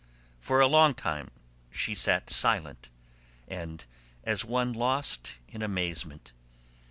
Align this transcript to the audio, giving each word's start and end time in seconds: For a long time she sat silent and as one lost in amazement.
For 0.39 0.59
a 0.61 0.65
long 0.67 0.95
time 0.95 1.29
she 1.69 1.93
sat 1.93 2.31
silent 2.31 2.89
and 3.47 3.85
as 4.23 4.43
one 4.43 4.73
lost 4.73 5.37
in 5.47 5.61
amazement. 5.61 6.31